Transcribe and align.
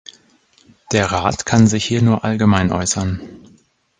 Der 0.93 1.11
Rat 1.11 1.45
kann 1.45 1.67
sich 1.67 1.85
hier 1.85 2.01
nur 2.01 2.23
allgemein 2.25 2.71
äußern. 2.71 3.21